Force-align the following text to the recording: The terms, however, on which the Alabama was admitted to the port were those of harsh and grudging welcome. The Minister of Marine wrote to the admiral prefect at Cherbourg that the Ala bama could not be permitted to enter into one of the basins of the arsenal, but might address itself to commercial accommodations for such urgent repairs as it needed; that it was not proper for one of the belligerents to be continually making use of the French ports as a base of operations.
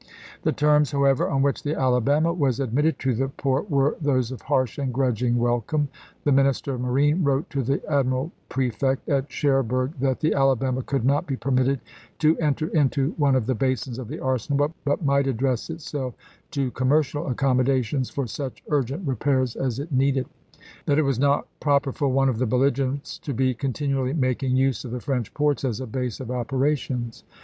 The 0.41 0.51
terms, 0.51 0.89
however, 0.93 1.29
on 1.29 1.43
which 1.43 1.61
the 1.61 1.75
Alabama 1.79 2.33
was 2.33 2.59
admitted 2.59 2.97
to 3.01 3.13
the 3.13 3.27
port 3.27 3.69
were 3.69 3.95
those 4.01 4.31
of 4.31 4.41
harsh 4.41 4.79
and 4.79 4.91
grudging 4.91 5.37
welcome. 5.37 5.89
The 6.23 6.31
Minister 6.31 6.73
of 6.73 6.81
Marine 6.81 7.23
wrote 7.23 7.51
to 7.51 7.61
the 7.61 7.85
admiral 7.87 8.31
prefect 8.49 9.07
at 9.07 9.29
Cherbourg 9.31 9.91
that 9.99 10.19
the 10.19 10.33
Ala 10.33 10.55
bama 10.55 10.83
could 10.83 11.05
not 11.05 11.27
be 11.27 11.37
permitted 11.37 11.81
to 12.17 12.35
enter 12.39 12.65
into 12.69 13.11
one 13.19 13.35
of 13.35 13.45
the 13.45 13.53
basins 13.53 13.99
of 13.99 14.07
the 14.07 14.19
arsenal, 14.19 14.73
but 14.83 15.05
might 15.05 15.27
address 15.27 15.69
itself 15.69 16.15
to 16.49 16.71
commercial 16.71 17.27
accommodations 17.27 18.09
for 18.09 18.25
such 18.25 18.63
urgent 18.69 19.07
repairs 19.07 19.55
as 19.55 19.77
it 19.77 19.91
needed; 19.91 20.25
that 20.87 20.97
it 20.97 21.03
was 21.03 21.19
not 21.19 21.45
proper 21.59 21.91
for 21.93 22.07
one 22.07 22.27
of 22.27 22.39
the 22.39 22.47
belligerents 22.47 23.19
to 23.19 23.35
be 23.35 23.53
continually 23.53 24.13
making 24.13 24.55
use 24.57 24.83
of 24.83 24.89
the 24.89 24.99
French 24.99 25.31
ports 25.35 25.63
as 25.63 25.79
a 25.79 25.85
base 25.85 26.19
of 26.19 26.31
operations. 26.31 27.23